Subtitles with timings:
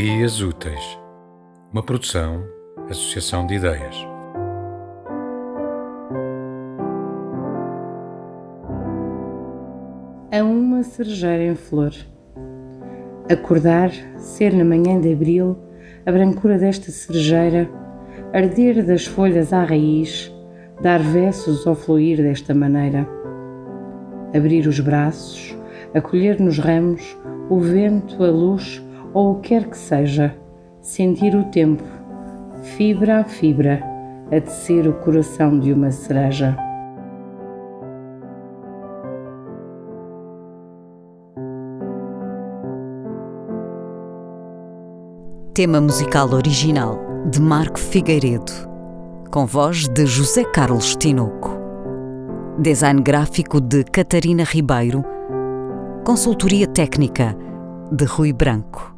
[0.00, 0.96] Dias Úteis,
[1.72, 2.44] uma produção,
[2.88, 3.96] associação de ideias.
[10.30, 11.92] A uma cerejeira em flor.
[13.28, 15.58] Acordar, ser na manhã de abril,
[16.06, 17.68] a brancura desta cerejeira,
[18.32, 20.32] arder das folhas à raiz,
[20.80, 23.04] dar versos ao fluir desta maneira.
[24.32, 25.58] Abrir os braços,
[25.92, 27.18] acolher nos ramos
[27.50, 28.80] o vento, a luz
[29.12, 30.36] ou o que quer que seja,
[30.80, 31.84] sentir o tempo,
[32.62, 33.82] fibra a fibra,
[34.26, 36.56] a tecer o coração de uma cereja.
[45.54, 46.98] Tema musical original
[47.30, 48.52] de Marco Figueiredo,
[49.30, 51.58] com voz de José Carlos Tinoco.
[52.60, 55.04] Design gráfico de Catarina Ribeiro.
[56.04, 57.36] Consultoria técnica
[57.90, 58.97] de Rui Branco.